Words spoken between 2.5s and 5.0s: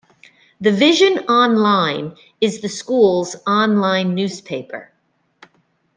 the school's online newspaper.